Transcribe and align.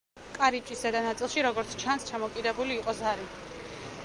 კარიბჭის 0.37 0.79
ზედა 0.85 1.03
ნაწილში, 1.07 1.43
როგორც 1.47 1.77
ჩანს, 1.85 2.09
ჩამოკიდებული 2.11 2.79
იყო 2.81 2.97
ზარი. 3.05 3.31